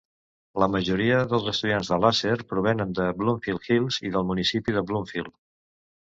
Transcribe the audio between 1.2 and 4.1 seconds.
dels estudiants de Lahser provenen de Bloomfield Hills